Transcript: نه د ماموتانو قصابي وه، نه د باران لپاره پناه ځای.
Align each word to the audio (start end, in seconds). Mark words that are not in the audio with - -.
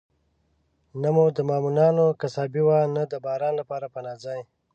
نه 1.01 1.09
د 1.35 1.37
ماموتانو 1.49 2.05
قصابي 2.21 2.61
وه، 2.67 2.79
نه 2.95 3.03
د 3.11 3.13
باران 3.25 3.53
لپاره 3.61 3.85
پناه 3.95 4.17
ځای. 4.23 4.41